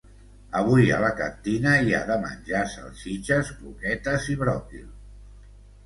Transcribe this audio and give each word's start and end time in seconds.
Avui 0.59 0.87
a 0.95 0.97
la 1.03 1.11
cantina 1.19 1.75
hi 1.83 1.93
ha 1.97 2.01
de 2.09 2.17
menjar 2.25 2.65
salsitxes, 2.73 3.55
croquetes 3.61 4.35
i 4.37 4.43
bròquil. 4.45 4.93